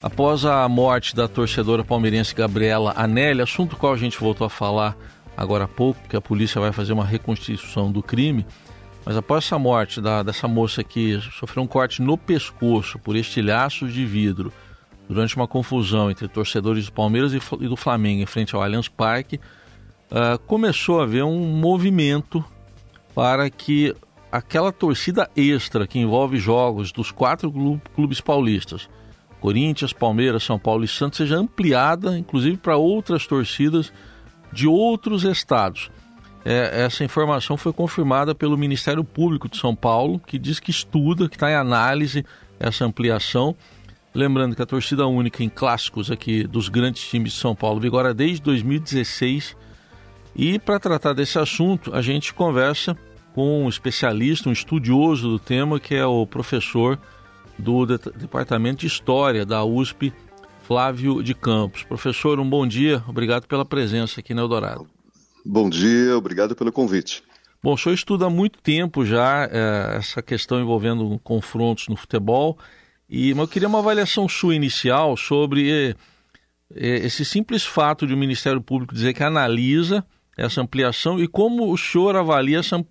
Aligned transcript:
Após 0.00 0.44
a 0.44 0.68
morte 0.68 1.12
da 1.16 1.26
torcedora 1.26 1.82
palmeirense 1.82 2.32
Gabriela 2.32 2.94
Anelli, 2.96 3.42
assunto 3.42 3.76
qual 3.76 3.92
a 3.92 3.96
gente 3.96 4.16
voltou 4.16 4.44
a 4.46 4.50
falar 4.50 4.96
agora 5.36 5.64
há 5.64 5.68
pouco, 5.68 6.00
que 6.08 6.16
a 6.16 6.20
polícia 6.20 6.60
vai 6.60 6.70
fazer 6.70 6.92
uma 6.92 7.04
reconstituição 7.04 7.90
do 7.90 8.00
crime, 8.00 8.46
mas 9.04 9.16
após 9.16 9.44
essa 9.44 9.58
morte 9.58 10.00
da, 10.00 10.22
dessa 10.22 10.46
moça 10.46 10.84
que 10.84 11.20
sofreu 11.36 11.64
um 11.64 11.66
corte 11.66 12.00
no 12.00 12.16
pescoço 12.16 12.96
por 13.00 13.16
estilhaços 13.16 13.92
de 13.92 14.06
vidro 14.06 14.52
durante 15.08 15.34
uma 15.34 15.48
confusão 15.48 16.08
entre 16.12 16.28
torcedores 16.28 16.86
do 16.86 16.92
Palmeiras 16.92 17.32
e 17.32 17.68
do 17.68 17.76
Flamengo 17.76 18.22
em 18.22 18.26
frente 18.26 18.54
ao 18.54 18.62
Allianz 18.62 18.86
Parque, 18.86 19.40
uh, 20.12 20.38
começou 20.46 21.00
a 21.00 21.02
haver 21.02 21.24
um 21.24 21.40
movimento 21.40 22.44
para 23.16 23.50
que 23.50 23.92
aquela 24.30 24.70
torcida 24.70 25.28
extra 25.34 25.88
que 25.88 25.98
envolve 25.98 26.38
jogos 26.38 26.92
dos 26.92 27.10
quatro 27.10 27.52
clubes 27.96 28.20
paulistas 28.20 28.88
Corinthians, 29.40 29.92
Palmeiras, 29.92 30.42
São 30.42 30.58
Paulo 30.58 30.84
e 30.84 30.88
Santos 30.88 31.18
seja 31.18 31.36
ampliada, 31.36 32.18
inclusive 32.18 32.56
para 32.56 32.76
outras 32.76 33.26
torcidas 33.26 33.92
de 34.52 34.66
outros 34.66 35.24
estados. 35.24 35.90
É, 36.44 36.84
essa 36.84 37.04
informação 37.04 37.56
foi 37.56 37.72
confirmada 37.72 38.34
pelo 38.34 38.56
Ministério 38.56 39.04
Público 39.04 39.48
de 39.48 39.56
São 39.56 39.74
Paulo, 39.74 40.18
que 40.18 40.38
diz 40.38 40.58
que 40.58 40.70
estuda, 40.70 41.28
que 41.28 41.36
está 41.36 41.50
em 41.50 41.54
análise 41.54 42.24
essa 42.58 42.84
ampliação. 42.84 43.54
Lembrando 44.14 44.56
que 44.56 44.62
a 44.62 44.66
torcida 44.66 45.06
única 45.06 45.44
em 45.44 45.48
clássicos 45.48 46.10
aqui 46.10 46.44
dos 46.44 46.68
grandes 46.68 47.02
times 47.06 47.32
de 47.32 47.38
São 47.38 47.54
Paulo 47.54 47.80
vigora 47.80 48.14
desde 48.14 48.42
2016. 48.42 49.56
E 50.34 50.58
para 50.58 50.80
tratar 50.80 51.12
desse 51.12 51.38
assunto, 51.38 51.94
a 51.94 52.00
gente 52.00 52.32
conversa 52.32 52.96
com 53.34 53.64
um 53.64 53.68
especialista, 53.68 54.48
um 54.48 54.52
estudioso 54.52 55.28
do 55.28 55.38
tema, 55.38 55.78
que 55.78 55.94
é 55.94 56.06
o 56.06 56.26
professor 56.26 56.98
do 57.58 57.86
Departamento 57.86 58.80
de 58.80 58.86
História 58.86 59.44
da 59.44 59.64
USP, 59.64 60.12
Flávio 60.62 61.22
de 61.22 61.34
Campos. 61.34 61.82
Professor, 61.82 62.38
um 62.38 62.48
bom 62.48 62.66
dia, 62.66 63.02
obrigado 63.08 63.46
pela 63.46 63.64
presença 63.64 64.20
aqui 64.20 64.34
no 64.34 64.42
Eldorado. 64.42 64.86
Bom 65.44 65.68
dia, 65.68 66.16
obrigado 66.16 66.54
pelo 66.54 66.70
convite. 66.70 67.22
Bom, 67.62 67.72
o 67.72 67.78
senhor 67.78 67.94
estuda 67.94 68.26
há 68.26 68.30
muito 68.30 68.60
tempo 68.60 69.04
já 69.04 69.48
é, 69.50 69.96
essa 69.96 70.22
questão 70.22 70.60
envolvendo 70.60 71.18
confrontos 71.24 71.88
no 71.88 71.96
futebol, 71.96 72.56
e, 73.08 73.34
mas 73.34 73.42
eu 73.42 73.48
queria 73.48 73.68
uma 73.68 73.78
avaliação 73.78 74.28
sua 74.28 74.54
inicial 74.54 75.16
sobre 75.16 75.70
é, 75.70 75.94
é, 76.74 77.06
esse 77.06 77.24
simples 77.24 77.64
fato 77.64 78.06
de 78.06 78.14
o 78.14 78.16
Ministério 78.16 78.60
Público 78.60 78.94
dizer 78.94 79.14
que 79.14 79.22
analisa 79.22 80.04
essa 80.36 80.60
ampliação 80.60 81.18
e 81.18 81.26
como 81.26 81.72
o 81.72 81.76
senhor 81.76 82.14
avalia 82.14 82.58
essa, 82.58 82.84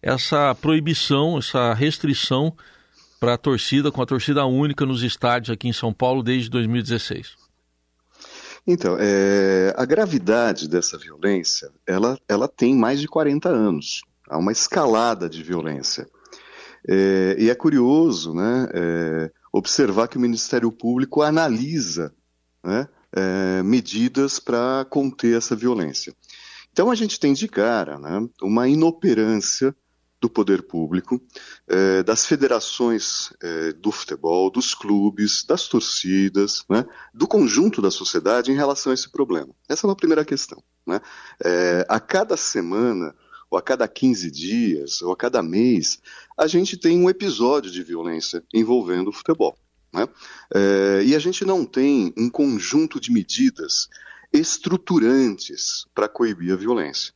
essa 0.00 0.54
proibição, 0.54 1.38
essa 1.38 1.74
restrição 1.74 2.54
para 3.22 3.34
a 3.34 3.38
torcida, 3.38 3.92
com 3.92 4.02
a 4.02 4.06
torcida 4.06 4.44
única 4.44 4.84
nos 4.84 5.04
estádios 5.04 5.54
aqui 5.54 5.68
em 5.68 5.72
São 5.72 5.92
Paulo 5.92 6.24
desde 6.24 6.50
2016? 6.50 7.36
Então, 8.66 8.96
é, 8.98 9.72
a 9.76 9.84
gravidade 9.84 10.68
dessa 10.68 10.98
violência, 10.98 11.70
ela, 11.86 12.18
ela 12.28 12.48
tem 12.48 12.74
mais 12.74 13.00
de 13.00 13.06
40 13.06 13.48
anos. 13.48 14.00
Há 14.28 14.36
uma 14.36 14.50
escalada 14.50 15.28
de 15.28 15.40
violência. 15.40 16.04
É, 16.88 17.36
e 17.38 17.48
é 17.48 17.54
curioso 17.54 18.34
né, 18.34 18.68
é, 18.74 19.30
observar 19.52 20.08
que 20.08 20.16
o 20.16 20.20
Ministério 20.20 20.72
Público 20.72 21.22
analisa 21.22 22.12
né, 22.64 22.88
é, 23.12 23.62
medidas 23.62 24.40
para 24.40 24.84
conter 24.90 25.36
essa 25.36 25.54
violência. 25.54 26.12
Então 26.72 26.90
a 26.90 26.96
gente 26.96 27.20
tem 27.20 27.34
de 27.34 27.46
cara 27.46 28.00
né, 28.00 28.26
uma 28.42 28.66
inoperância 28.66 29.72
do 30.22 30.30
poder 30.30 30.62
público, 30.62 31.20
eh, 31.66 32.04
das 32.04 32.24
federações 32.24 33.32
eh, 33.42 33.72
do 33.72 33.90
futebol, 33.90 34.52
dos 34.52 34.72
clubes, 34.72 35.42
das 35.44 35.66
torcidas, 35.66 36.64
né, 36.70 36.86
do 37.12 37.26
conjunto 37.26 37.82
da 37.82 37.90
sociedade 37.90 38.52
em 38.52 38.54
relação 38.54 38.92
a 38.92 38.94
esse 38.94 39.10
problema. 39.10 39.52
Essa 39.68 39.84
é 39.84 39.88
uma 39.88 39.96
primeira 39.96 40.24
questão. 40.24 40.62
Né? 40.86 41.00
Eh, 41.44 41.84
a 41.88 41.98
cada 41.98 42.36
semana, 42.36 43.16
ou 43.50 43.58
a 43.58 43.62
cada 43.62 43.88
15 43.88 44.30
dias, 44.30 45.02
ou 45.02 45.10
a 45.10 45.16
cada 45.16 45.42
mês, 45.42 46.00
a 46.38 46.46
gente 46.46 46.76
tem 46.76 47.00
um 47.00 47.10
episódio 47.10 47.68
de 47.68 47.82
violência 47.82 48.44
envolvendo 48.54 49.08
o 49.08 49.12
futebol. 49.12 49.58
Né? 49.94 50.08
e 51.04 51.14
a 51.14 51.18
gente 51.18 51.44
não 51.44 51.66
tem 51.66 52.14
um 52.16 52.30
conjunto 52.30 52.98
de 52.98 53.12
medidas 53.12 53.90
estruturantes 54.32 55.84
para 55.94 56.08
coibir 56.08 56.50
a 56.54 56.56
violência. 56.56 57.12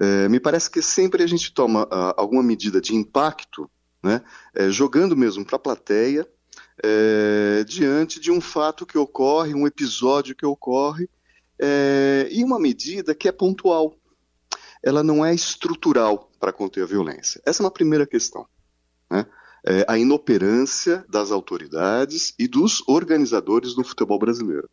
É, 0.00 0.28
me 0.28 0.38
parece 0.38 0.70
que 0.70 0.80
sempre 0.80 1.22
a 1.24 1.26
gente 1.26 1.52
toma 1.52 1.84
uh, 1.84 2.14
alguma 2.16 2.42
medida 2.42 2.80
de 2.80 2.94
impacto, 2.94 3.68
né, 4.00 4.22
é, 4.54 4.70
jogando 4.70 5.16
mesmo 5.16 5.44
para 5.44 5.56
a 5.56 5.58
plateia, 5.60 6.26
é, 6.84 7.64
diante 7.64 8.20
de 8.20 8.30
um 8.30 8.40
fato 8.40 8.86
que 8.86 8.96
ocorre, 8.96 9.54
um 9.54 9.66
episódio 9.66 10.36
que 10.36 10.46
ocorre, 10.46 11.08
e 12.30 12.44
uma 12.44 12.56
medida 12.56 13.16
que 13.16 13.26
é 13.26 13.32
pontual. 13.32 13.96
Ela 14.80 15.02
não 15.02 15.26
é 15.26 15.34
estrutural 15.34 16.30
para 16.38 16.52
conter 16.52 16.84
a 16.84 16.86
violência. 16.86 17.42
Essa 17.44 17.64
é 17.64 17.64
uma 17.64 17.70
primeira 17.72 18.06
questão. 18.06 18.46
Né? 19.10 19.26
A 19.88 19.98
inoperância 19.98 21.04
das 21.08 21.32
autoridades 21.32 22.32
e 22.38 22.46
dos 22.46 22.80
organizadores 22.86 23.74
do 23.74 23.82
futebol 23.82 24.20
brasileiro. 24.20 24.70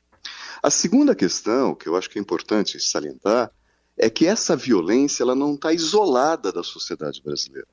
A 0.62 0.70
segunda 0.70 1.16
questão, 1.16 1.74
que 1.74 1.90
eu 1.90 1.96
acho 1.96 2.08
que 2.08 2.20
é 2.20 2.22
importante 2.22 2.80
salientar, 2.80 3.52
é 3.98 4.10
que 4.10 4.26
essa 4.26 4.56
violência 4.56 5.24
ela 5.24 5.36
não 5.36 5.56
está 5.56 5.74
isolada 5.74 6.52
da 6.52 6.64
sociedade 6.64 7.22
brasileira. 7.22 7.68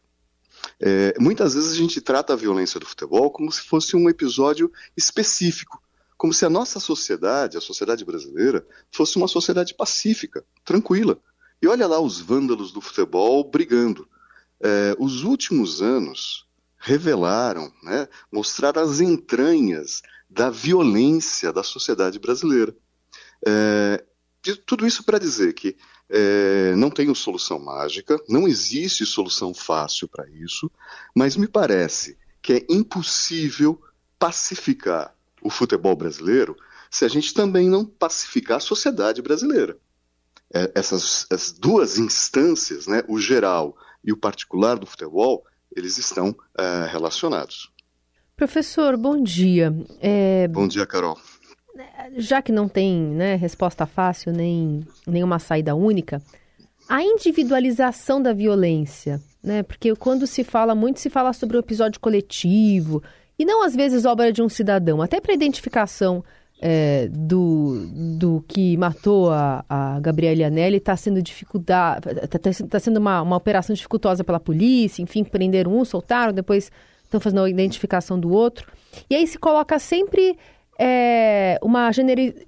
É, 0.81 1.15
muitas 1.19 1.55
vezes 1.55 1.72
a 1.72 1.77
gente 1.77 2.00
trata 2.00 2.33
a 2.33 2.37
violência 2.37 2.78
do 2.78 2.87
futebol 2.87 3.31
como 3.31 3.50
se 3.50 3.62
fosse 3.62 3.97
um 3.97 4.09
episódio 4.09 4.71
específico, 4.97 5.83
como 6.16 6.33
se 6.33 6.44
a 6.44 6.50
nossa 6.50 6.78
sociedade, 6.78 7.56
a 7.56 7.60
sociedade 7.60 8.05
brasileira, 8.05 8.65
fosse 8.93 9.16
uma 9.16 9.27
sociedade 9.27 9.75
pacífica, 9.75 10.44
tranquila. 10.65 11.19
E 11.60 11.66
olha 11.66 11.87
lá 11.87 12.00
os 12.00 12.21
vândalos 12.21 12.72
do 12.72 12.81
futebol 12.81 13.43
brigando. 13.49 14.09
É, 14.60 14.94
os 14.99 15.25
últimos 15.25 15.83
anos 15.83 16.47
revelaram, 16.78 17.72
né, 17.83 18.09
mostraram 18.31 18.83
as 18.83 19.00
entranhas 19.00 20.03
da 20.28 20.50
violência 20.50 21.53
da 21.53 21.62
sociedade 21.62 22.19
brasileira. 22.19 22.75
É, 23.47 24.04
tudo 24.66 24.87
isso 24.87 25.04
para 25.04 25.19
dizer 25.19 25.53
que 25.53 25.77
é, 26.14 26.76
não 26.76 26.90
tenho 26.90 27.14
solução 27.14 27.58
mágica, 27.58 28.20
não 28.28 28.46
existe 28.46 29.06
solução 29.06 29.54
fácil 29.54 30.06
para 30.06 30.28
isso, 30.28 30.70
mas 31.14 31.36
me 31.36 31.48
parece 31.48 32.18
que 32.42 32.52
é 32.52 32.66
impossível 32.68 33.80
pacificar 34.18 35.14
o 35.40 35.48
futebol 35.48 35.96
brasileiro 35.96 36.54
se 36.90 37.06
a 37.06 37.08
gente 37.08 37.32
também 37.32 37.66
não 37.66 37.86
pacificar 37.86 38.58
a 38.58 38.60
sociedade 38.60 39.22
brasileira. 39.22 39.78
É, 40.54 40.70
essas, 40.74 41.26
duas 41.58 41.96
instâncias, 41.96 42.86
né, 42.86 43.02
o 43.08 43.18
geral 43.18 43.74
e 44.04 44.12
o 44.12 44.16
particular 44.16 44.78
do 44.78 44.84
futebol, 44.84 45.46
eles 45.74 45.96
estão 45.96 46.36
é, 46.58 46.86
relacionados. 46.92 47.72
Professor, 48.36 48.98
bom 48.98 49.22
dia. 49.22 49.72
É... 49.98 50.46
Bom 50.48 50.68
dia, 50.68 50.84
Carol 50.84 51.18
já 52.16 52.43
que 52.43 52.53
não 52.53 52.69
tem 52.69 52.99
né, 52.99 53.37
resposta 53.37 53.87
fácil 53.87 54.33
nem 54.33 54.81
nenhuma 55.06 55.38
saída 55.38 55.75
única, 55.75 56.22
a 56.88 57.03
individualização 57.03 58.21
da 58.21 58.33
violência, 58.33 59.21
né? 59.43 59.62
Porque 59.62 59.94
quando 59.97 60.27
se 60.27 60.44
fala 60.44 60.75
muito, 60.75 61.00
se 61.00 61.09
fala 61.09 61.33
sobre 61.33 61.56
o 61.56 61.60
episódio 61.60 62.00
coletivo 62.00 63.03
e 63.38 63.44
não 63.44 63.62
às 63.62 63.75
vezes 63.75 64.05
obra 64.05 64.33
de 64.33 64.43
um 64.43 64.49
cidadão, 64.49 65.00
até 65.00 65.21
para 65.21 65.33
identificação 65.33 66.22
é, 66.60 67.09
do, 67.09 67.89
do 68.19 68.44
que 68.47 68.77
matou 68.77 69.31
a, 69.31 69.65
a 69.69 69.99
Gabriela 70.00 70.47
Anelli 70.47 70.77
está 70.77 70.97
sendo 70.97 71.21
dificuldade, 71.21 72.09
está 72.22 72.39
tá, 72.39 72.50
tá 72.71 72.78
sendo 72.78 72.99
uma, 72.99 73.21
uma 73.21 73.37
operação 73.37 73.75
dificultosa 73.75 74.22
pela 74.22 74.39
polícia, 74.39 75.03
enfim, 75.03 75.25
prenderam 75.25 75.77
um, 75.77 75.84
soltaram, 75.84 76.33
depois 76.33 76.71
estão 77.03 77.21
fazendo 77.21 77.43
a 77.43 77.50
identificação 77.50 78.19
do 78.19 78.31
outro. 78.33 78.71
E 79.10 79.16
aí 79.16 79.27
se 79.27 79.39
coloca 79.39 79.77
sempre 79.78 80.39
é 80.78 81.59
uma 81.62 81.91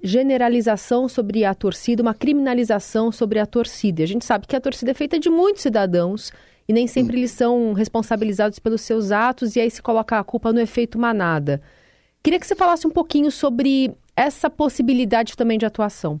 generalização 0.03 1.07
sobre 1.07 1.45
a 1.45 1.53
torcida, 1.53 2.01
uma 2.01 2.13
criminalização 2.13 3.11
sobre 3.11 3.39
a 3.39 3.45
torcida. 3.45 4.03
A 4.03 4.07
gente 4.07 4.25
sabe 4.25 4.47
que 4.47 4.55
a 4.55 4.61
torcida 4.61 4.91
é 4.91 4.93
feita 4.93 5.19
de 5.19 5.29
muitos 5.29 5.61
cidadãos 5.61 6.31
e 6.67 6.73
nem 6.73 6.87
sempre 6.87 7.17
eles 7.17 7.31
são 7.31 7.73
responsabilizados 7.73 8.59
pelos 8.59 8.81
seus 8.81 9.11
atos 9.11 9.55
e 9.55 9.59
aí 9.59 9.69
se 9.69 9.81
coloca 9.81 10.19
a 10.19 10.23
culpa 10.23 10.51
no 10.51 10.59
efeito 10.59 10.97
manada. 10.97 11.61
Queria 12.23 12.39
que 12.39 12.47
você 12.47 12.55
falasse 12.55 12.87
um 12.87 12.91
pouquinho 12.91 13.31
sobre 13.31 13.93
essa 14.15 14.49
possibilidade 14.49 15.35
também 15.37 15.59
de 15.59 15.65
atuação. 15.65 16.19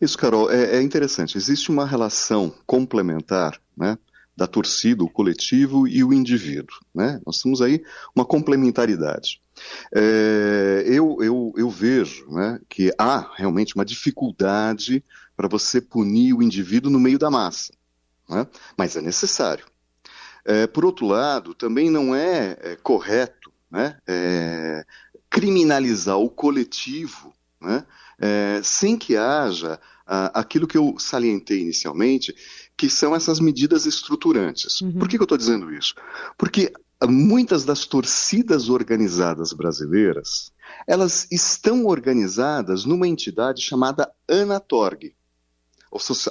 Isso, 0.00 0.16
Carol, 0.16 0.50
é, 0.50 0.76
é 0.76 0.82
interessante. 0.82 1.36
Existe 1.36 1.70
uma 1.70 1.84
relação 1.84 2.54
complementar, 2.64 3.60
né? 3.76 3.98
da 4.38 4.46
torcida, 4.46 5.02
o 5.02 5.10
coletivo 5.10 5.88
e 5.88 6.04
o 6.04 6.12
indivíduo. 6.12 6.76
Né? 6.94 7.20
Nós 7.26 7.42
temos 7.42 7.60
aí 7.60 7.82
uma 8.14 8.24
complementaridade. 8.24 9.42
É, 9.94 10.84
eu, 10.86 11.18
eu, 11.20 11.52
eu 11.56 11.70
vejo 11.70 12.26
né, 12.30 12.60
que 12.68 12.92
há 12.98 13.30
realmente 13.36 13.74
uma 13.74 13.84
dificuldade 13.84 15.04
para 15.36 15.48
você 15.48 15.80
punir 15.80 16.34
o 16.34 16.42
indivíduo 16.42 16.90
no 16.90 17.00
meio 17.00 17.18
da 17.18 17.30
massa, 17.30 17.72
né? 18.28 18.46
mas 18.76 18.96
é 18.96 19.00
necessário. 19.00 19.64
É, 20.44 20.66
por 20.66 20.84
outro 20.84 21.06
lado, 21.06 21.54
também 21.54 21.90
não 21.90 22.14
é, 22.14 22.56
é 22.60 22.76
correto 22.76 23.52
né, 23.70 23.98
é, 24.06 24.84
criminalizar 25.28 26.18
o 26.18 26.30
coletivo, 26.30 27.34
né, 27.60 27.84
é, 28.18 28.60
sem 28.62 28.96
que 28.96 29.16
haja 29.16 29.78
ah, 30.06 30.30
aquilo 30.40 30.66
que 30.66 30.78
eu 30.78 30.96
salientei 30.98 31.60
inicialmente, 31.60 32.34
que 32.76 32.88
são 32.88 33.14
essas 33.14 33.40
medidas 33.40 33.84
estruturantes. 33.84 34.80
Uhum. 34.80 34.92
Por 34.92 35.08
que, 35.08 35.16
que 35.16 35.22
eu 35.22 35.26
estou 35.26 35.36
dizendo 35.36 35.72
isso? 35.72 35.94
Porque 36.38 36.72
muitas 37.06 37.64
das 37.64 37.86
torcidas 37.86 38.68
organizadas 38.68 39.52
brasileiras, 39.52 40.52
elas 40.86 41.28
estão 41.30 41.86
organizadas 41.86 42.84
numa 42.84 43.06
entidade 43.06 43.62
chamada 43.62 44.10
Anatorg, 44.28 45.14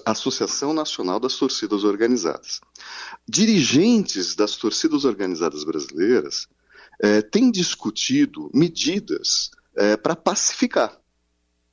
Associação 0.06 0.74
Nacional 0.74 1.20
das 1.20 1.36
Torcidas 1.36 1.84
Organizadas. 1.84 2.60
Dirigentes 3.28 4.36
das 4.36 4.56
torcidas 4.56 5.06
organizadas 5.06 5.64
brasileiras 5.64 6.48
eh, 7.02 7.22
têm 7.22 7.50
discutido 7.50 8.52
medidas 8.54 9.52
eh, 9.76 9.98
para 9.98 10.16
pacificar 10.16 11.00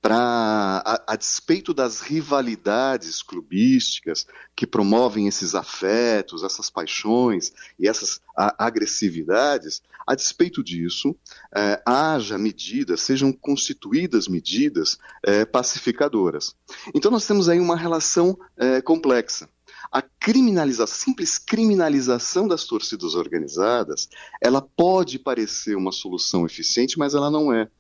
para, 0.05 0.83
a, 0.85 1.15
a, 1.15 1.17
despeito 1.17 1.73
das 1.73 2.03
rivalidades 2.03 3.23
clubísticas 3.23 4.27
que 4.55 4.67
promovem 4.67 5.27
esses 5.27 5.55
afetos, 5.55 6.45
essas 6.45 6.69
paixões 6.69 7.55
e 7.79 7.89
essas 7.89 8.21
a, 8.37 8.67
agressividades, 8.67 9.81
a 10.07 10.15
despeito 10.15 10.63
disso, 10.63 11.17
é, 11.57 11.81
haja 11.87 12.37
medidas, 12.37 13.01
sejam 13.01 13.33
constituídas 13.33 14.29
medidas 14.29 14.99
é, 15.23 15.47
pacificadoras. 15.47 16.55
Então 16.95 17.11
nós 17.11 17.27
temos 17.27 17.49
aí 17.49 17.59
uma 17.59 17.75
relação 17.75 18.39
é, 18.59 18.83
complexa. 18.83 19.49
A 19.91 20.03
criminalização, 20.03 20.99
simples 20.99 21.39
criminalização 21.39 22.47
das 22.47 22.67
torcidas 22.67 23.15
organizadas, 23.15 24.11
ela 24.39 24.61
pode 24.61 25.19
parecer 25.19 25.75
uma 25.79 25.93
solução 25.93 26.45
eficiente, 26.45 26.99
mas 26.99 27.15
ela 27.15 27.31
não 27.31 27.51
é. 27.51 27.71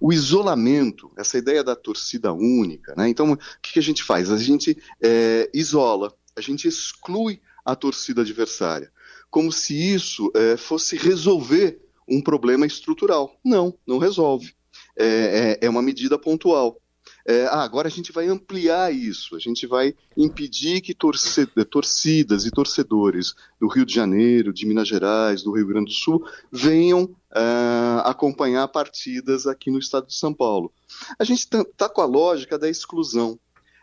O 0.00 0.12
isolamento, 0.12 1.10
essa 1.16 1.38
ideia 1.38 1.62
da 1.62 1.76
torcida 1.76 2.32
única, 2.32 2.94
né? 2.96 3.08
Então, 3.08 3.32
o 3.32 3.38
que, 3.62 3.78
a 3.78 3.82
gente 3.82 4.02
faz? 4.02 4.30
A 4.30 4.38
gente 4.38 4.76
é, 5.02 5.50
isola, 5.52 6.14
a 6.36 6.40
gente 6.40 6.68
exclui 6.68 7.40
a 7.64 7.74
torcida 7.74 8.22
adversária, 8.22 8.92
como 9.30 9.50
se 9.50 9.74
isso 9.74 10.30
é, 10.34 10.56
fosse 10.56 10.96
resolver 10.96 11.80
um 12.08 12.20
problema 12.20 12.66
estrutural. 12.66 13.38
Não, 13.44 13.74
não 13.86 13.98
resolve. 13.98 14.54
É, 14.96 15.58
é, 15.60 15.66
é 15.66 15.70
uma 15.70 15.82
medida 15.82 16.18
pontual. 16.18 16.80
É, 17.28 17.46
ah, 17.46 17.64
agora 17.64 17.88
a 17.88 17.90
gente 17.90 18.12
vai 18.12 18.28
ampliar 18.28 18.94
isso, 18.94 19.34
a 19.34 19.38
gente 19.40 19.66
vai 19.66 19.92
impedir 20.16 20.80
que 20.80 20.94
torcidas 20.94 22.46
e 22.46 22.50
torcedores 22.52 23.34
do 23.60 23.66
Rio 23.66 23.84
de 23.84 23.92
Janeiro, 23.92 24.52
de 24.52 24.64
Minas 24.64 24.86
Gerais, 24.86 25.42
do 25.42 25.50
Rio 25.50 25.66
Grande 25.66 25.86
do 25.86 25.96
Sul 25.96 26.24
venham 26.52 27.02
uh, 27.02 28.00
acompanhar 28.04 28.68
partidas 28.68 29.44
aqui 29.48 29.72
no 29.72 29.80
estado 29.80 30.06
de 30.06 30.14
São 30.14 30.32
Paulo. 30.32 30.72
A 31.18 31.24
gente 31.24 31.40
está 31.40 31.64
tá 31.76 31.88
com 31.88 32.00
a 32.00 32.06
lógica 32.06 32.56
da 32.56 32.68
exclusão. 32.68 33.36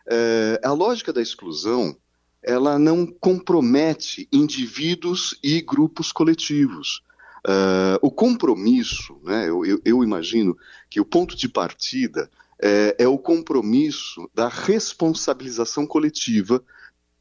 É, 0.10 0.62
a 0.64 0.72
lógica 0.72 1.12
da 1.12 1.22
exclusão 1.22 1.98
ela 2.42 2.80
não 2.80 3.06
compromete 3.06 4.28
indivíduos 4.32 5.38
e 5.44 5.62
grupos 5.62 6.14
coletivos. 6.14 7.02
Uh, 7.46 8.00
o 8.02 8.10
compromisso, 8.10 9.18
né, 9.22 9.50
eu, 9.50 9.66
eu, 9.66 9.82
eu, 9.84 10.04
imagino 10.04 10.58
que 10.90 11.02
o 11.02 11.06
ponto 11.06 11.36
de 11.36 11.50
partida 11.50 12.30
é, 12.64 12.96
é 13.00 13.08
o 13.08 13.18
compromisso 13.18 14.30
da 14.34 14.48
responsabilização 14.48 15.86
coletiva 15.86 16.64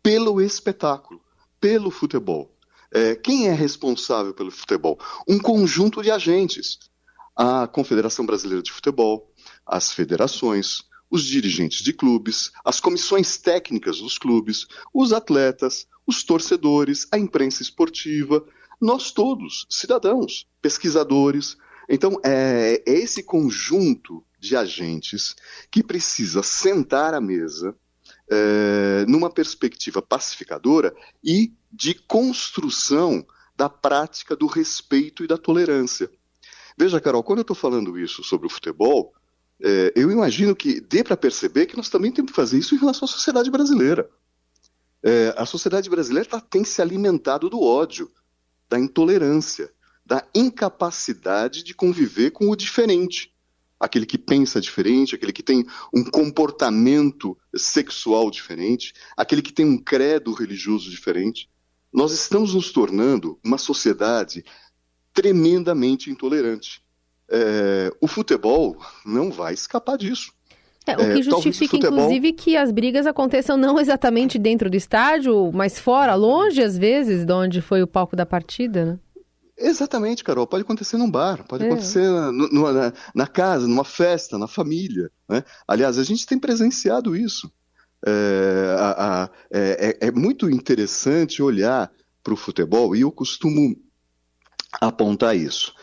pelo 0.01 0.41
espetáculo, 0.41 1.21
pelo 1.61 1.91
futebol. 1.91 2.57
É, 2.93 3.17
quem 3.17 3.49
é 3.49 3.53
responsável 3.53 4.33
pelo 4.33 4.53
futebol? 4.53 5.01
Um 5.29 5.41
conjunto 5.41 6.01
de 6.01 6.13
agentes. 6.13 6.79
A 7.35 7.67
Confederação 7.67 8.25
Brasileira 8.25 8.63
de 8.63 8.71
Futebol, 8.71 9.33
as 9.67 9.93
federações, 9.93 10.83
os 11.11 11.25
dirigentes 11.25 11.83
de 11.83 11.93
clubes, 11.93 12.53
as 12.65 12.79
comissões 12.79 13.37
técnicas 13.37 13.99
dos 13.99 14.19
clubes, 14.19 14.67
os 14.95 15.13
atletas, 15.13 15.89
os 16.07 16.23
torcedores, 16.23 17.09
a 17.11 17.19
imprensa 17.19 17.63
esportiva, 17.63 18.45
nós 18.81 19.11
todos, 19.11 19.67
cidadãos, 19.69 20.47
pesquisadores. 20.61 21.57
Então, 21.89 22.21
é, 22.23 22.83
é 22.87 22.93
esse 22.93 23.23
conjunto 23.23 24.23
de 24.43 24.57
agentes 24.57 25.37
que 25.71 25.85
precisa 25.85 26.43
sentar 26.43 27.15
à 27.15 27.21
mesa 27.21 27.77
é, 28.29 29.07
numa 29.07 29.31
perspectiva 29.31 30.03
pacificadora 30.03 30.93
e 31.23 31.53
de 31.73 31.95
construção 31.95 33.25
da 33.57 33.69
prática 33.69 34.35
do 34.35 34.47
respeito 34.47 35.23
e 35.23 35.29
da 35.29 35.39
tolerância. 35.39 36.11
Veja, 36.77 37.01
Carol, 37.01 37.23
quando 37.23 37.39
eu 37.39 37.43
estou 37.43 37.55
falando 37.55 37.97
isso 37.97 38.25
sobre 38.25 38.49
o 38.49 38.51
futebol, 38.51 39.15
é, 39.63 39.93
eu 39.95 40.11
imagino 40.11 40.57
que 40.57 40.81
dê 40.81 41.05
para 41.05 41.17
perceber 41.17 41.67
que 41.67 41.77
nós 41.77 41.89
também 41.89 42.11
temos 42.11 42.33
que 42.33 42.37
fazer 42.37 42.59
isso 42.59 42.75
em 42.75 42.79
relação 42.79 43.07
à 43.07 43.09
sociedade 43.09 43.49
brasileira. 43.49 44.11
É, 45.05 45.33
a 45.37 45.47
sociedade 45.47 45.89
brasileira 45.89 46.29
tá, 46.29 46.41
tem 46.41 46.65
se 46.65 46.83
alimentado 46.83 47.49
do 47.49 47.61
ódio, 47.63 48.11
da 48.69 48.77
intolerância, 48.77 49.73
da 50.05 50.27
incapacidade 50.35 51.63
de 51.63 51.75
conviver 51.75 52.33
com 52.33 52.51
o 52.51 52.57
diferente 52.57 53.33
aquele 53.83 54.07
que 54.07 54.17
pensa 54.17 54.61
diferente, 54.61 55.17
aquele 55.17 55.33
que 55.33 55.43
tem 55.43 55.67
um 55.93 56.05
comportamento 56.05 57.37
sexual 57.53 58.31
diferente, 58.31 58.95
aquele 59.17 59.43
que 59.43 59.53
tem 59.53 59.67
um 59.67 59.77
credo 59.77 60.33
religioso 60.33 60.89
diferente. 60.89 61.51
Nós 61.93 62.13
estamos 62.13 62.55
nos 62.55 62.71
tornando 62.71 63.41
uma 63.45 63.59
sociedade 63.59 64.45
tremendamente 65.13 66.11
intolerante. 66.11 66.81
É, 67.29 67.93
o 68.01 68.07
futebol 68.07 68.77
não 69.05 69.33
vai 69.33 69.53
escapar 69.53 69.99
disso. 69.99 70.33
É, 70.87 70.95
o 70.95 70.99
que 70.99 71.19
é, 71.19 71.23
justifica, 71.23 71.77
futebol... 71.77 71.99
inclusive, 71.99 72.33
que 72.35 72.57
as 72.57 72.71
brigas 72.71 73.05
aconteçam 73.05 73.57
não 73.57 73.81
exatamente 73.81 74.39
dentro 74.39 74.71
do 74.71 74.77
estádio, 74.77 75.51
mas 75.53 75.81
fora, 75.81 76.15
longe 76.15 76.63
às 76.63 76.79
vezes, 76.79 77.25
de 77.25 77.33
onde 77.33 77.61
foi 77.61 77.83
o 77.83 77.87
palco 77.87 78.15
da 78.15 78.25
partida, 78.25 78.85
né? 78.85 78.99
Exatamente, 79.63 80.25
Carol. 80.25 80.47
Pode 80.47 80.63
acontecer 80.63 80.97
num 80.97 81.11
bar, 81.11 81.45
pode 81.47 81.65
é. 81.65 81.67
acontecer 81.67 82.09
no, 82.33 82.73
na, 82.73 82.93
na, 83.15 83.27
casa, 83.27 83.67
numa 83.67 83.85
festa, 83.85 84.37
na 84.37 84.49
família. 84.49 85.11
Né? 85.29 85.45
Aliás, 85.67 85.99
a 85.99 86.05
gente 86.05 86.27
tem 86.27 86.39
presenciado 86.39 87.17
isso. 87.17 87.51
É, 88.05 88.77
a, 88.79 89.23
a, 89.23 89.31
é, 89.51 89.99
é, 90.01 90.09
é 90.09 90.11
muito 90.11 90.51
interessante 90.51 91.43
olhar 91.43 91.91
para 92.23 92.35
o 92.35 92.37
futebol 92.37 92.97
e 92.97 93.03
eu 93.03 93.13
costumo 93.13 93.77
apontar 94.81 95.37
isso. 95.37 95.75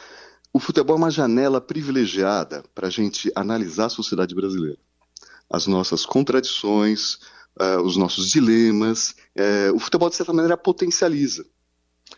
O 0.52 0.60
futebol 0.60 0.96
é 0.96 1.00
uma 1.00 1.12
janela 1.12 1.62
privilegiada 1.62 2.64
para 2.74 2.88
a 2.88 2.90
gente 2.90 3.32
analisar 3.36 3.86
a 3.86 3.90
sociedade 3.90 4.34
brasileira. 4.34 4.80
As 5.50 5.68
nossas 5.68 6.06
contradições, 6.06 7.16
uh, 7.60 7.82
os 7.84 7.96
nossos 7.98 8.30
dilemas. 8.30 9.16
Uh, 9.38 9.76
o 9.76 9.80
futebol, 9.80 10.10
de 10.10 10.16
certa 10.16 10.34
maneira, 10.34 10.58
potencializa. 10.58 11.46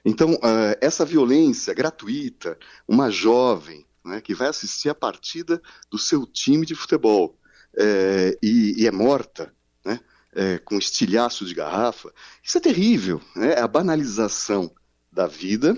Então, 0.04 0.34
uh, 0.34 0.78
essa 0.82 1.06
violência 1.06 1.74
gratuita, 1.74 2.58
uma 2.88 3.10
jovem 3.10 3.86
né, 4.04 4.20
que 4.20 4.34
vai 4.34 4.48
assistir 4.48 4.90
a 4.90 4.96
partida 4.96 5.62
do 5.90 5.98
seu 5.98 6.26
time 6.26 6.66
de 6.66 6.76
futebol 6.76 7.38
é, 7.78 8.38
e, 8.42 8.82
e, 8.82 8.88
é 8.88 8.92
morta 8.92 9.54
né, 9.86 10.00
é, 10.34 10.58
com 10.58 10.78
estilhaço 10.78 11.46
de 11.46 11.54
garrafa, 11.54 12.12
isso 12.44 12.58
é 12.58 12.62
terrível. 12.62 13.22
Né? 13.36 13.54
É 13.54 13.62
a 13.62 13.68
banalização 13.68 14.72
da 15.12 15.28
vida 15.28 15.78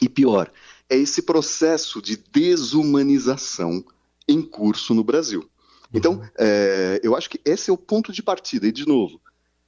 e, 0.00 0.08
pior, 0.08 0.50
é 0.88 0.96
esse 0.96 1.22
processo 1.22 2.02
de 2.02 2.16
desumanização 2.16 3.84
em 4.26 4.42
curso 4.42 4.94
no 4.94 5.04
Brasil. 5.04 5.48
Então, 5.92 6.14
uhum. 6.14 6.28
é, 6.38 7.00
eu 7.02 7.16
acho 7.16 7.28
que 7.28 7.40
esse 7.44 7.70
é 7.70 7.72
o 7.72 7.78
ponto 7.78 8.12
de 8.12 8.22
partida. 8.22 8.66
E, 8.66 8.72
de 8.72 8.86
novo, 8.86 9.20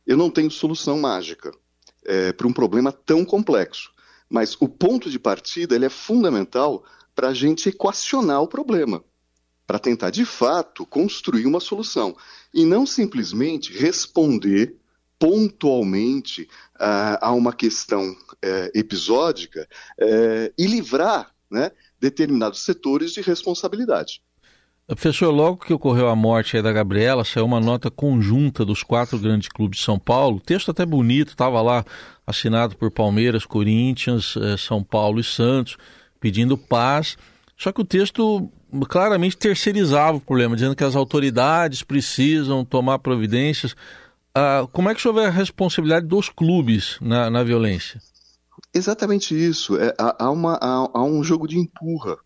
eu 0.06 0.16
não 0.16 0.30
tenho 0.30 0.50
solução 0.50 0.98
mágica 0.98 1.52
é, 2.04 2.32
para 2.32 2.46
um 2.46 2.52
problema 2.52 2.92
tão 2.92 3.24
complexo. 3.24 3.90
Mas 4.28 4.56
o 4.60 4.68
ponto 4.68 5.10
de 5.10 5.18
partida 5.18 5.74
ele 5.74 5.84
é 5.84 5.90
fundamental 5.90 6.84
para 7.14 7.28
a 7.28 7.34
gente 7.34 7.68
equacionar 7.68 8.40
o 8.40 8.48
problema, 8.48 9.04
para 9.66 9.78
tentar 9.78 10.10
de 10.10 10.24
fato 10.24 10.86
construir 10.86 11.46
uma 11.46 11.60
solução 11.60 12.16
e 12.52 12.64
não 12.64 12.86
simplesmente 12.86 13.72
responder 13.72 14.76
pontualmente 15.18 16.48
uh, 16.74 17.18
a 17.20 17.32
uma 17.32 17.52
questão 17.52 18.10
uh, 18.10 18.70
episódica 18.74 19.68
uh, 20.00 20.52
e 20.58 20.66
livrar 20.66 21.32
né, 21.48 21.70
determinados 22.00 22.64
setores 22.64 23.12
de 23.12 23.20
responsabilidade. 23.20 24.20
Professor, 24.86 25.30
logo 25.30 25.64
que 25.64 25.72
ocorreu 25.72 26.08
a 26.08 26.16
morte 26.16 26.60
da 26.60 26.72
Gabriela, 26.72 27.24
saiu 27.24 27.46
uma 27.46 27.60
nota 27.60 27.90
conjunta 27.90 28.64
dos 28.64 28.82
quatro 28.82 29.18
grandes 29.18 29.48
clubes 29.48 29.78
de 29.78 29.84
São 29.84 29.98
Paulo. 29.98 30.40
texto 30.40 30.70
até 30.70 30.84
bonito, 30.84 31.28
estava 31.28 31.62
lá 31.62 31.84
assinado 32.26 32.76
por 32.76 32.90
Palmeiras, 32.90 33.46
Corinthians, 33.46 34.36
eh, 34.36 34.56
São 34.56 34.82
Paulo 34.82 35.20
e 35.20 35.24
Santos, 35.24 35.76
pedindo 36.20 36.58
paz. 36.58 37.16
Só 37.56 37.70
que 37.70 37.80
o 37.80 37.84
texto 37.84 38.50
claramente 38.88 39.36
terceirizava 39.36 40.18
o 40.18 40.20
problema, 40.20 40.56
dizendo 40.56 40.74
que 40.74 40.84
as 40.84 40.96
autoridades 40.96 41.82
precisam 41.82 42.64
tomar 42.64 42.98
providências. 42.98 43.76
Ah, 44.34 44.66
como 44.72 44.90
é 44.90 44.94
que 44.94 45.12
vê 45.12 45.24
a 45.26 45.30
responsabilidade 45.30 46.06
dos 46.06 46.28
clubes 46.28 46.98
na, 47.00 47.30
na 47.30 47.44
violência? 47.44 48.00
Exatamente 48.74 49.32
isso. 49.32 49.76
É, 49.76 49.94
há, 49.96 50.30
uma, 50.30 50.54
há, 50.54 50.90
há 50.92 51.04
um 51.04 51.22
jogo 51.22 51.46
de 51.46 51.58
empurra 51.58 52.18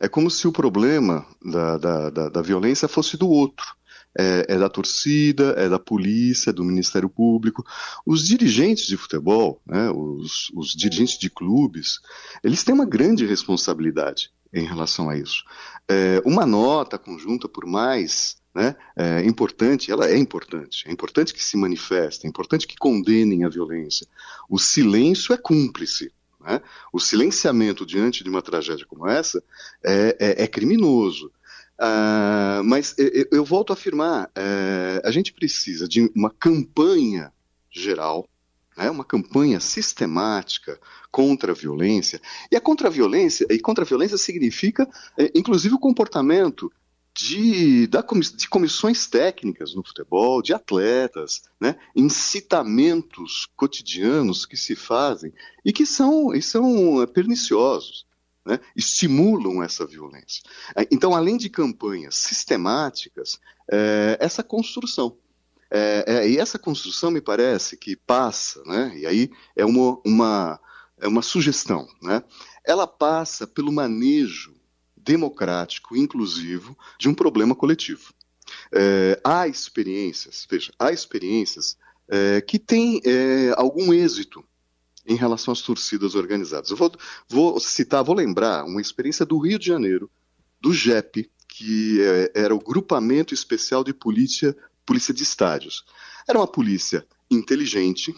É 0.00 0.08
como 0.08 0.30
se 0.30 0.48
o 0.48 0.52
problema 0.52 1.26
da, 1.44 1.76
da, 1.76 2.10
da, 2.10 2.28
da 2.30 2.42
violência 2.42 2.88
fosse 2.88 3.18
do 3.18 3.28
outro. 3.28 3.78
É, 4.18 4.46
é, 4.48 4.58
da 4.58 4.68
torcida, 4.68 5.54
é 5.56 5.68
da 5.68 5.78
polícia, 5.78 6.50
é 6.50 6.52
do 6.52 6.64
Ministério 6.64 7.08
Público. 7.08 7.64
Os 8.04 8.26
dirigentes 8.26 8.88
de 8.88 8.96
futebol, 8.96 9.62
né, 9.64 9.88
os, 9.90 10.50
os, 10.52 10.72
dirigentes 10.72 11.16
de 11.16 11.30
clubes, 11.30 12.00
eles 12.42 12.64
têm 12.64 12.74
uma 12.74 12.84
grande 12.84 13.24
responsabilidade 13.24 14.32
em 14.52 14.66
relação 14.66 15.08
a 15.08 15.16
isso. 15.16 15.44
É, 15.88 16.20
uma 16.24 16.44
nota 16.44 16.98
conjunta, 16.98 17.48
por 17.48 17.66
mais 17.66 18.36
né, 18.52 18.74
é, 18.96 19.24
importante, 19.24 19.92
ela 19.92 20.08
é 20.08 20.18
importante. 20.18 20.88
É 20.88 20.92
importante 20.92 21.32
que 21.32 21.42
se 21.42 21.56
manifeste, 21.56 22.26
é 22.26 22.28
importante 22.28 22.66
que 22.66 22.76
condenem 22.76 23.44
a 23.44 23.48
violência. 23.48 24.08
O 24.48 24.58
silêncio 24.58 25.32
é 25.32 25.38
cúmplice. 25.38 26.12
Né? 26.40 26.60
O 26.92 26.98
silenciamento 26.98 27.84
diante 27.84 28.24
de 28.24 28.30
uma 28.30 28.42
tragédia 28.42 28.86
como 28.86 29.06
essa 29.06 29.42
é, 29.84 30.16
é, 30.18 30.44
é 30.44 30.46
criminoso. 30.46 31.30
Uh, 31.78 32.62
mas 32.62 32.94
eu, 32.98 33.26
eu, 33.32 33.44
volto 33.44 33.70
a 33.70 33.74
afirmar, 33.74 34.26
uh, 34.26 35.00
a 35.02 35.10
gente 35.10 35.32
precisa 35.32 35.88
de 35.88 36.10
uma 36.14 36.28
campanha 36.30 37.32
geral, 37.70 38.28
né, 38.76 38.90
uma 38.90 39.04
campanha 39.04 39.60
sistemática 39.60 40.78
contra 41.10 41.52
a 41.52 41.54
violência. 41.54 42.20
E 42.52 42.56
a 42.56 42.60
contra 42.60 42.88
a 42.88 42.90
violência, 42.90 43.46
e 43.48 43.58
contra 43.58 43.82
a 43.82 43.86
violência 43.86 44.18
significa, 44.18 44.86
é, 45.16 45.30
inclusive, 45.34 45.74
o 45.74 45.78
comportamento 45.78 46.70
de, 47.20 47.86
da, 47.86 48.02
de 48.34 48.48
comissões 48.48 49.06
técnicas 49.06 49.74
no 49.74 49.84
futebol, 49.84 50.40
de 50.40 50.54
atletas, 50.54 51.42
né, 51.60 51.76
incitamentos 51.94 53.46
cotidianos 53.54 54.46
que 54.46 54.56
se 54.56 54.74
fazem 54.74 55.30
e 55.62 55.70
que 55.70 55.84
são, 55.84 56.34
e 56.34 56.40
são 56.40 57.06
perniciosos. 57.06 58.08
Né, 58.42 58.58
estimulam 58.74 59.62
essa 59.62 59.86
violência. 59.86 60.42
É, 60.74 60.88
então, 60.90 61.14
além 61.14 61.36
de 61.36 61.50
campanhas 61.50 62.14
sistemáticas, 62.14 63.38
é, 63.70 64.16
essa 64.18 64.42
construção. 64.42 65.14
É, 65.70 66.04
é, 66.06 66.28
e 66.30 66.38
essa 66.38 66.58
construção 66.58 67.10
me 67.10 67.20
parece 67.20 67.76
que 67.76 67.94
passa, 67.94 68.62
né, 68.64 68.92
e 68.96 69.06
aí 69.06 69.30
é 69.54 69.64
uma, 69.64 70.00
uma, 70.06 70.60
é 70.98 71.06
uma 71.06 71.20
sugestão, 71.20 71.86
né, 72.00 72.24
ela 72.64 72.86
passa 72.86 73.46
pelo 73.46 73.70
manejo 73.70 74.54
democrático, 75.10 75.96
inclusivo, 75.96 76.78
de 76.96 77.08
um 77.08 77.14
problema 77.14 77.52
coletivo. 77.52 78.14
É, 78.72 79.20
há 79.24 79.48
experiências, 79.48 80.46
veja, 80.48 80.72
há 80.78 80.92
experiências 80.92 81.76
é, 82.08 82.40
que 82.40 82.60
têm 82.60 83.00
é, 83.04 83.52
algum 83.56 83.92
êxito 83.92 84.44
em 85.04 85.16
relação 85.16 85.50
às 85.50 85.62
torcidas 85.62 86.14
organizadas. 86.14 86.70
Eu 86.70 86.76
vou, 86.76 86.92
vou, 87.28 87.58
citar, 87.58 88.04
vou 88.04 88.14
lembrar 88.14 88.64
uma 88.64 88.80
experiência 88.80 89.26
do 89.26 89.38
Rio 89.38 89.58
de 89.58 89.66
Janeiro, 89.66 90.08
do 90.60 90.72
GEP, 90.72 91.28
que 91.48 92.00
é, 92.00 92.32
era 92.32 92.54
o 92.54 92.60
Grupamento 92.60 93.34
Especial 93.34 93.82
de 93.82 93.92
Polícia, 93.92 94.56
Polícia 94.86 95.12
de 95.12 95.24
Estádios. 95.24 95.84
Era 96.28 96.38
uma 96.38 96.46
polícia 96.46 97.04
inteligente, 97.28 98.14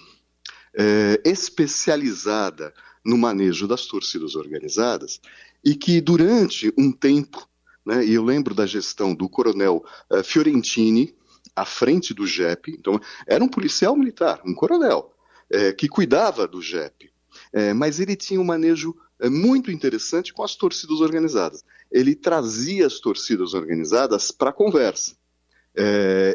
é, 0.74 1.22
especializada 1.24 2.74
no 3.02 3.16
manejo 3.16 3.66
das 3.66 3.86
torcidas 3.86 4.34
organizadas 4.34 5.20
e 5.64 5.74
que 5.74 6.00
durante 6.00 6.72
um 6.76 6.90
tempo, 6.90 7.48
né, 7.84 8.04
e 8.04 8.14
eu 8.14 8.24
lembro 8.24 8.54
da 8.54 8.66
gestão 8.66 9.14
do 9.14 9.28
coronel 9.28 9.84
uh, 10.10 10.22
Fiorentini 10.24 11.14
à 11.54 11.64
frente 11.64 12.14
do 12.14 12.26
JEP, 12.26 12.72
então 12.72 13.00
era 13.26 13.42
um 13.42 13.48
policial 13.48 13.94
militar, 13.96 14.40
um 14.44 14.54
coronel, 14.54 15.12
é, 15.50 15.72
que 15.72 15.86
cuidava 15.86 16.48
do 16.48 16.62
JEP, 16.62 17.12
é, 17.52 17.74
mas 17.74 18.00
ele 18.00 18.16
tinha 18.16 18.40
um 18.40 18.44
manejo 18.44 18.96
é, 19.20 19.28
muito 19.28 19.70
interessante 19.70 20.32
com 20.32 20.42
as 20.42 20.56
torcidas 20.56 21.00
organizadas. 21.00 21.62
Ele 21.90 22.14
trazia 22.14 22.86
as 22.86 22.98
torcidas 22.98 23.52
organizadas 23.52 24.30
para 24.30 24.50
a 24.50 24.52
conversa 24.52 25.14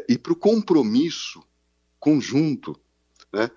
e 0.08 0.18
para 0.18 0.32
o 0.32 0.36
compromisso 0.36 1.42
conjunto 2.00 2.78
né, 3.32 3.50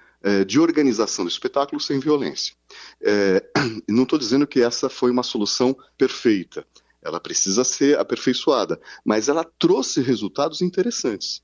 de 0.46 0.60
organização 0.60 1.26
do 1.26 1.32
espetáculo 1.32 1.82
sem 1.82 2.00
violência. 2.00 2.54
É, 3.02 3.44
não 3.90 4.04
estou 4.04 4.20
dizendo 4.20 4.46
que 4.46 4.62
essa 4.62 4.90
foi 4.90 5.10
uma 5.10 5.24
solução 5.24 5.76
perfeita. 5.98 6.66
Ela 7.02 7.20
precisa 7.20 7.64
ser 7.64 7.98
aperfeiçoada, 7.98 8.80
mas 9.04 9.28
ela 9.28 9.44
trouxe 9.44 10.02
resultados 10.02 10.62
interessantes. 10.62 11.42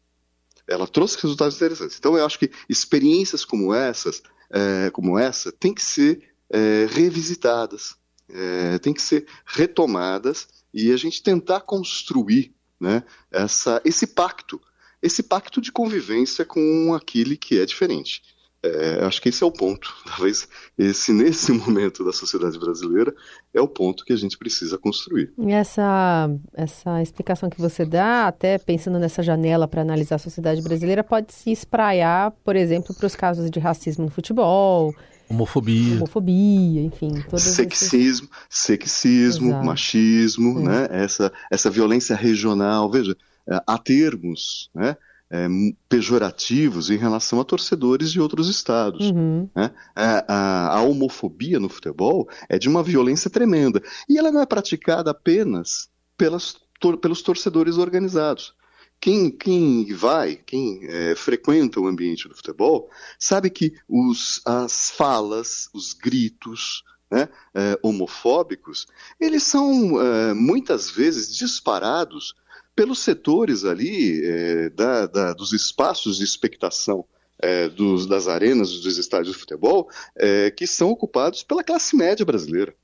Ela 0.67 0.87
trouxe 0.87 1.17
resultados 1.21 1.55
interessantes. 1.55 1.97
Então, 1.97 2.17
eu 2.17 2.25
acho 2.25 2.37
que 2.37 2.51
experiências 2.69 3.43
como 3.43 3.73
essas, 3.73 4.21
é, 4.51 4.91
como 4.91 5.17
essa, 5.17 5.51
têm 5.51 5.73
que 5.73 5.83
ser 5.83 6.29
é, 6.49 6.87
revisitadas, 6.91 7.95
é, 8.29 8.77
têm 8.77 8.93
que 8.93 9.01
ser 9.01 9.25
retomadas 9.45 10.47
e 10.73 10.91
a 10.91 10.97
gente 10.97 11.23
tentar 11.23 11.61
construir 11.61 12.53
né, 12.79 13.03
essa, 13.31 13.81
esse 13.83 14.05
pacto, 14.05 14.61
esse 15.01 15.23
pacto 15.23 15.59
de 15.61 15.71
convivência 15.71 16.45
com 16.45 16.93
aquele 16.93 17.35
que 17.37 17.59
é 17.59 17.65
diferente. 17.65 18.21
É, 18.67 19.05
acho 19.05 19.21
que 19.21 19.29
esse 19.29 19.43
é 19.43 19.45
o 19.47 19.51
ponto. 19.51 19.93
Talvez 20.05 20.47
esse, 20.77 21.11
nesse 21.13 21.51
momento 21.51 22.03
da 22.03 22.11
sociedade 22.11 22.57
brasileira, 22.59 23.13
é 23.53 23.61
o 23.61 23.67
ponto 23.67 24.05
que 24.05 24.13
a 24.13 24.17
gente 24.17 24.37
precisa 24.37 24.77
construir. 24.77 25.33
E 25.37 25.51
essa, 25.51 26.29
essa 26.53 27.01
explicação 27.01 27.49
que 27.49 27.59
você 27.59 27.85
dá, 27.85 28.27
até 28.27 28.57
pensando 28.57 28.99
nessa 28.99 29.23
janela 29.23 29.67
para 29.67 29.81
analisar 29.81 30.15
a 30.15 30.19
sociedade 30.19 30.61
brasileira, 30.61 31.03
pode 31.03 31.33
se 31.33 31.51
espraiar, 31.51 32.31
por 32.43 32.55
exemplo, 32.55 32.93
para 32.95 33.07
os 33.07 33.15
casos 33.15 33.49
de 33.49 33.59
racismo 33.59 34.05
no 34.05 34.11
futebol. 34.11 34.93
Homofobia. 35.29 35.95
Homofobia, 35.95 36.81
enfim. 36.81 37.11
Sexismo, 37.37 38.29
esses... 38.29 38.47
sexismo, 38.49 39.49
Exato. 39.49 39.65
machismo, 39.65 40.59
é. 40.59 40.63
né? 40.63 40.87
essa, 41.03 41.31
essa 41.51 41.69
violência 41.69 42.15
regional. 42.15 42.89
Veja, 42.89 43.15
é, 43.49 43.61
há 43.67 43.77
termos, 43.77 44.69
né? 44.73 44.95
É, 45.29 45.47
pejorativos 45.89 46.89
em 46.89 46.97
relação 46.97 47.39
a 47.39 47.43
torcedores 47.43 48.11
de 48.11 48.19
outros 48.19 48.49
estados. 48.49 49.09
Uhum. 49.11 49.49
Né? 49.55 49.71
A, 49.95 50.33
a, 50.33 50.77
a, 50.77 50.81
homofobia 50.81 51.59
no 51.59 51.69
futebol 51.69 52.29
é 52.47 52.57
de 52.57 52.69
uma 52.69 52.83
violência 52.83 53.29
tremenda. 53.29 53.81
E 54.07 54.17
ela 54.17 54.31
não 54.31 54.41
é 54.41 54.45
praticada 54.45 55.11
apenas 55.11 55.89
pelas, 56.17 56.55
tor 56.79 56.97
pelos 56.97 57.21
torcedores 57.21 57.77
organizados. 57.77 58.55
Quem, 58.99 59.29
quem 59.29 59.93
vai, 59.93 60.35
quem 60.35 60.79
é, 60.83 61.15
frequenta 61.15 61.79
o 61.79 61.87
ambiente 61.87 62.27
do 62.27 62.35
futebol, 62.35 62.89
sabe 63.19 63.49
que 63.49 63.73
os, 63.87 64.41
as 64.43 64.89
falas, 64.89 65.69
os 65.71 65.93
gritos, 65.93 66.83
né, 67.11 67.29
é, 67.53 67.79
homofóbicos, 67.83 68.87
eles 69.19 69.43
são 69.43 70.01
é, 70.01 70.33
muitas 70.33 70.89
vezes 70.89 71.35
disparados 71.35 72.33
pelos 72.77 72.99
setores 72.99 73.65
ali 73.65 74.23
é, 74.23 74.69
da, 74.69 75.07
da, 75.07 75.33
dos 75.33 75.51
espaços 75.51 76.17
de 76.17 76.23
expectação 76.23 77.03
é, 77.39 77.67
dos, 77.67 78.05
das 78.05 78.27
arenas 78.27 78.71
dos 78.71 78.99
estádios 78.99 79.33
de 79.33 79.39
futebol 79.39 79.89
é, 80.15 80.51
que 80.51 80.67
são 80.67 80.91
ocupados 80.91 81.41
pela 81.41 81.63
classe 81.63 81.95
média 81.95 82.23
brasileira. 82.23 82.75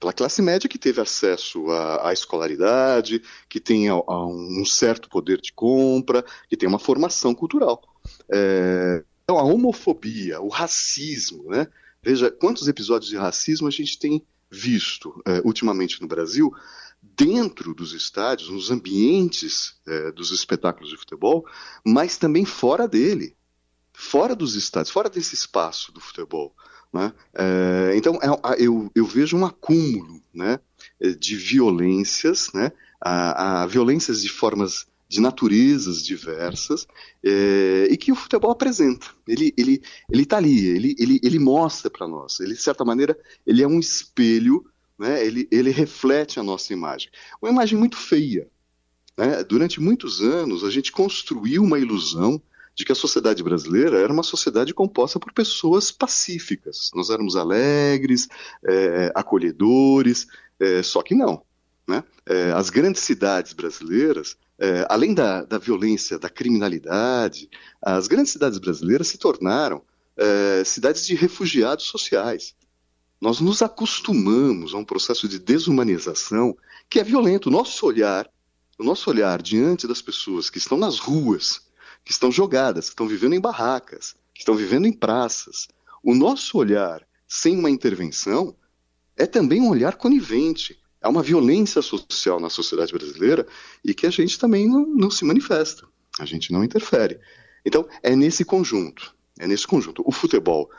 Pela 0.00 0.12
classe 0.12 0.42
média 0.42 0.68
que 0.68 0.78
teve 0.78 1.00
acesso 1.00 1.70
à, 1.70 2.08
à 2.08 2.12
escolaridade, 2.12 3.22
que 3.48 3.60
tem 3.60 3.88
a, 3.88 3.92
a 3.92 4.26
um 4.26 4.64
certo 4.64 5.08
poder 5.08 5.40
de 5.40 5.52
compra, 5.52 6.24
que 6.48 6.56
tem 6.56 6.68
uma 6.68 6.78
formação 6.80 7.32
cultural. 7.32 7.80
É, 8.28 9.04
então, 9.22 9.38
a 9.38 9.44
homofobia, 9.44 10.40
o 10.40 10.48
racismo, 10.48 11.48
né? 11.48 11.68
Veja 12.02 12.32
quantos 12.32 12.66
episódios 12.66 13.08
de 13.08 13.16
racismo 13.16 13.68
a 13.68 13.70
gente 13.70 13.96
tem 13.96 14.24
visto 14.50 15.22
é, 15.24 15.40
ultimamente 15.44 16.00
no 16.02 16.08
Brasil, 16.08 16.52
dentro 17.02 17.74
dos 17.74 17.92
estádios, 17.92 18.50
nos 18.50 18.70
ambientes 18.70 19.74
é, 19.86 20.10
dos 20.12 20.30
espetáculos 20.30 20.90
de 20.90 20.96
futebol, 20.96 21.46
mas 21.84 22.16
também 22.16 22.44
fora 22.44 22.86
dele, 22.88 23.36
fora 23.92 24.34
dos 24.34 24.54
estádios, 24.54 24.90
fora 24.90 25.10
desse 25.10 25.34
espaço 25.34 25.92
do 25.92 26.00
futebol. 26.00 26.54
Né? 26.92 27.12
É, 27.34 27.92
então, 27.96 28.18
é, 28.22 28.56
eu, 28.58 28.90
eu, 28.94 29.04
vejo 29.04 29.36
um 29.36 29.46
acúmulo 29.46 30.22
né, 30.34 30.58
de 31.18 31.36
violências, 31.36 32.50
né, 32.52 32.72
a, 33.00 33.62
a 33.62 33.66
violências 33.66 34.22
de 34.22 34.28
formas 34.28 34.86
de 35.10 35.20
naturezas 35.20 36.04
diversas 36.04 36.86
é, 37.24 37.88
e 37.90 37.96
que 37.96 38.12
o 38.12 38.14
futebol 38.14 38.52
apresenta. 38.52 39.08
Ele 39.26 39.52
ele 39.56 39.82
ele 40.08 40.22
está 40.22 40.36
ali, 40.36 40.66
ele, 40.66 40.94
ele, 40.98 41.20
ele 41.20 41.38
mostra 41.40 41.90
para 41.90 42.06
nós. 42.06 42.38
Ele 42.38 42.54
de 42.54 42.62
certa 42.62 42.84
maneira 42.84 43.18
ele 43.44 43.60
é 43.60 43.66
um 43.66 43.80
espelho 43.80 44.64
né, 45.00 45.24
ele, 45.24 45.48
ele 45.50 45.70
reflete 45.70 46.38
a 46.38 46.42
nossa 46.42 46.74
imagem. 46.74 47.10
Uma 47.40 47.50
imagem 47.50 47.78
muito 47.78 47.96
feia. 47.96 48.46
Né? 49.16 49.42
Durante 49.42 49.80
muitos 49.80 50.20
anos, 50.20 50.62
a 50.62 50.68
gente 50.68 50.92
construiu 50.92 51.62
uma 51.62 51.78
ilusão 51.78 52.40
de 52.74 52.84
que 52.84 52.92
a 52.92 52.94
sociedade 52.94 53.42
brasileira 53.42 53.98
era 53.98 54.12
uma 54.12 54.22
sociedade 54.22 54.74
composta 54.74 55.18
por 55.18 55.32
pessoas 55.32 55.90
pacíficas. 55.90 56.90
Nós 56.94 57.08
éramos 57.08 57.34
alegres, 57.34 58.28
é, 58.62 59.10
acolhedores, 59.14 60.26
é, 60.60 60.82
só 60.82 61.02
que 61.02 61.14
não. 61.14 61.42
Né? 61.88 62.04
É, 62.26 62.52
as 62.52 62.68
grandes 62.68 63.00
cidades 63.00 63.54
brasileiras, 63.54 64.36
é, 64.58 64.86
além 64.86 65.14
da, 65.14 65.44
da 65.44 65.56
violência, 65.56 66.18
da 66.18 66.28
criminalidade, 66.28 67.48
as 67.80 68.06
grandes 68.06 68.32
cidades 68.32 68.58
brasileiras 68.58 69.08
se 69.08 69.16
tornaram 69.16 69.82
é, 70.14 70.62
cidades 70.62 71.06
de 71.06 71.14
refugiados 71.14 71.86
sociais. 71.86 72.54
Nós 73.20 73.38
nos 73.38 73.60
acostumamos 73.60 74.74
a 74.74 74.78
um 74.78 74.84
processo 74.84 75.28
de 75.28 75.38
desumanização 75.38 76.56
que 76.88 76.98
é 76.98 77.04
violento. 77.04 77.48
O 77.48 77.52
nosso 77.52 77.84
olhar, 77.84 78.28
o 78.78 78.84
nosso 78.84 79.10
olhar 79.10 79.42
diante 79.42 79.86
das 79.86 80.00
pessoas 80.00 80.48
que 80.48 80.56
estão 80.56 80.78
nas 80.78 80.98
ruas, 80.98 81.68
que 82.02 82.12
estão 82.12 82.32
jogadas, 82.32 82.86
que 82.86 82.92
estão 82.92 83.06
vivendo 83.06 83.34
em 83.34 83.40
barracas, 83.40 84.16
que 84.32 84.40
estão 84.40 84.54
vivendo 84.54 84.86
em 84.86 84.92
praças, 84.92 85.68
o 86.02 86.14
nosso 86.14 86.56
olhar 86.56 87.06
sem 87.28 87.58
uma 87.58 87.70
intervenção 87.70 88.56
é 89.16 89.26
também 89.26 89.60
um 89.60 89.68
olhar 89.68 89.96
conivente. 89.96 90.80
Há 91.02 91.10
uma 91.10 91.22
violência 91.22 91.82
social 91.82 92.40
na 92.40 92.48
sociedade 92.48 92.92
brasileira 92.92 93.46
e 93.84 93.92
que 93.92 94.06
a 94.06 94.10
gente 94.10 94.38
também 94.38 94.66
não, 94.66 94.86
não 94.86 95.10
se 95.10 95.26
manifesta, 95.26 95.86
a 96.18 96.24
gente 96.24 96.52
não 96.52 96.64
interfere. 96.64 97.20
Então, 97.64 97.86
é 98.02 98.16
nesse 98.16 98.44
conjunto, 98.46 99.14
é 99.38 99.46
nesse 99.46 99.66
conjunto. 99.66 100.02
O 100.06 100.12
futebol 100.12 100.70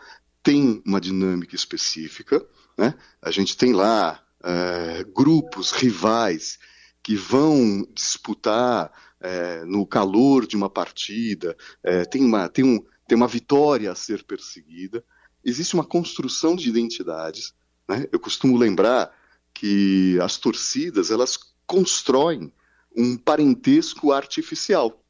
tem 0.44 0.82
uma 0.86 1.00
dinâmica 1.00 1.56
específica, 1.56 2.46
né? 2.78 2.96
a 3.22 3.32
gente 3.32 3.56
tem 3.56 3.74
lá 3.74 4.24
é, 4.44 5.04
grupos 5.04 5.72
rivais 5.72 6.60
que 7.04 7.16
vão 7.16 7.88
disputar 7.94 8.92
é, 9.20 9.64
no 9.66 9.86
calor 9.86 10.48
de 10.48 10.56
uma 10.56 10.70
partida, 10.70 11.56
é, 11.84 12.06
tem, 12.06 12.24
uma, 12.24 12.50
tem, 12.50 12.66
um, 12.66 12.84
tem 13.08 13.16
uma 13.16 13.28
vitória 13.28 13.92
a 13.92 13.96
ser 13.96 14.24
perseguida, 14.24 15.04
existe 15.44 15.74
uma 15.74 15.86
construção 15.86 16.56
de 16.56 16.70
identidades. 16.70 17.54
Né? 17.88 18.08
Eu 18.12 18.20
costumo 18.20 18.58
lembrar 18.58 19.12
que 19.54 20.20
as 20.22 20.38
torcidas 20.38 21.12
elas 21.12 21.38
constroem 21.66 22.52
um 22.96 23.16
parentesco 23.18 24.12
artificial. 24.12 25.04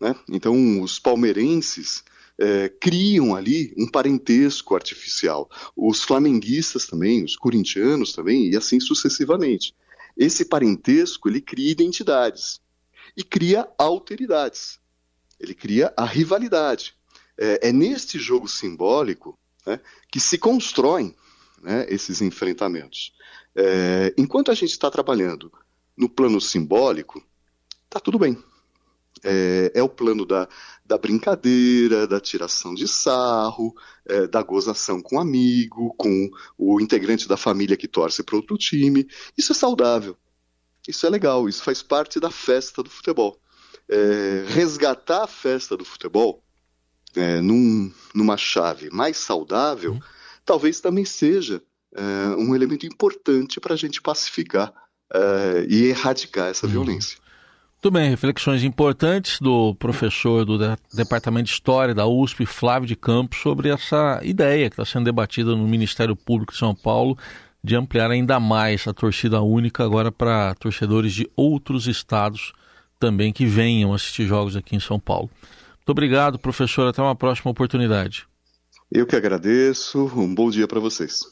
Né? 0.00 0.14
Então, 0.28 0.80
os 0.80 0.98
palmeirenses 0.98 2.04
é, 2.38 2.68
criam 2.68 3.34
ali 3.34 3.74
um 3.76 3.88
parentesco 3.88 4.74
artificial. 4.74 5.50
Os 5.74 6.02
flamenguistas 6.02 6.86
também, 6.86 7.24
os 7.24 7.36
corintianos 7.36 8.12
também, 8.12 8.50
e 8.50 8.56
assim 8.56 8.78
sucessivamente. 8.80 9.74
Esse 10.16 10.44
parentesco 10.44 11.28
ele 11.28 11.40
cria 11.40 11.70
identidades 11.70 12.60
e 13.16 13.22
cria 13.22 13.68
alteridades. 13.78 14.78
Ele 15.38 15.54
cria 15.54 15.92
a 15.96 16.04
rivalidade. 16.04 16.94
É, 17.38 17.68
é 17.68 17.72
neste 17.72 18.18
jogo 18.18 18.48
simbólico 18.48 19.38
né, 19.66 19.80
que 20.10 20.18
se 20.18 20.38
constroem 20.38 21.14
né, 21.62 21.86
esses 21.88 22.22
enfrentamentos. 22.22 23.12
É, 23.54 24.14
enquanto 24.16 24.50
a 24.50 24.54
gente 24.54 24.70
está 24.70 24.90
trabalhando 24.90 25.52
no 25.96 26.08
plano 26.08 26.40
simbólico, 26.40 27.22
está 27.84 27.98
tudo 27.98 28.18
bem. 28.18 28.36
É, 29.24 29.72
é, 29.74 29.82
o 29.82 29.88
plano 29.88 30.26
da, 30.26 30.46
da 30.86 30.96
brincadeira, 30.96 32.06
da 32.06 32.20
tiração 32.20 32.74
de 32.74 32.86
sarro, 32.86 33.74
é, 34.06 34.26
da 34.26 34.42
gozação 34.42 35.02
com 35.02 35.16
o 35.16 35.20
amigo, 35.20 35.94
com 35.96 36.30
o 36.56 36.80
integrante 36.80 37.26
da 37.26 37.36
família 37.36 37.76
que 37.76 37.88
torce 37.88 38.22
para 38.22 38.36
outro 38.36 38.56
time. 38.56 39.06
Isso 39.36 39.52
é 39.52 39.54
saudável. 39.54 40.16
Isso 40.86 41.04
é 41.06 41.10
legal. 41.10 41.48
Isso 41.48 41.62
faz 41.62 41.82
parte 41.82 42.20
da 42.20 42.30
festa 42.30 42.82
do 42.82 42.90
futebol. 42.90 43.40
É, 43.88 44.44
resgatar 44.48 45.24
a 45.24 45.26
festa 45.26 45.76
do 45.76 45.84
futebol 45.84 46.42
é, 47.14 47.40
num, 47.40 47.92
numa 48.14 48.36
chave 48.36 48.88
mais 48.90 49.16
saudável, 49.16 49.92
uhum. 49.92 50.00
talvez 50.44 50.80
também 50.80 51.04
seja 51.04 51.62
um 52.36 52.54
elemento 52.54 52.84
importante 52.84 53.58
para 53.58 53.72
a 53.72 53.76
gente 53.76 54.02
pacificar 54.02 54.70
e 55.66 55.84
erradicar 55.84 56.48
essa 56.48 56.66
uhum. 56.66 56.72
violência. 56.72 57.16
Muito 57.76 57.92
bem, 57.92 58.08
reflexões 58.08 58.64
importantes 58.64 59.38
do 59.38 59.74
professor 59.74 60.44
do 60.44 60.58
Departamento 60.92 61.44
de 61.44 61.50
História 61.50 61.94
da 61.94 62.06
USP, 62.06 62.44
Flávio 62.46 62.88
de 62.88 62.96
Campos, 62.96 63.38
sobre 63.38 63.68
essa 63.68 64.18
ideia 64.24 64.68
que 64.68 64.74
está 64.74 64.84
sendo 64.84 65.04
debatida 65.04 65.54
no 65.54 65.68
Ministério 65.68 66.16
Público 66.16 66.52
de 66.52 66.58
São 66.58 66.74
Paulo 66.74 67.16
de 67.62 67.76
ampliar 67.76 68.10
ainda 68.10 68.40
mais 68.40 68.86
a 68.86 68.94
torcida 68.94 69.42
única 69.42 69.84
agora 69.84 70.10
para 70.10 70.54
torcedores 70.54 71.12
de 71.12 71.28
outros 71.36 71.86
estados 71.86 72.52
também 72.98 73.32
que 73.32 73.44
venham 73.44 73.92
assistir 73.92 74.26
jogos 74.26 74.56
aqui 74.56 74.76
em 74.76 74.80
São 74.80 74.98
Paulo. 74.98 75.28
Muito 75.76 75.90
obrigado, 75.90 76.38
professor. 76.38 76.88
Até 76.88 77.02
uma 77.02 77.16
próxima 77.16 77.50
oportunidade. 77.50 78.26
Eu 78.90 79.06
que 79.06 79.16
agradeço. 79.16 80.10
Um 80.16 80.32
bom 80.32 80.48
dia 80.48 80.66
para 80.66 80.80
vocês. 80.80 81.26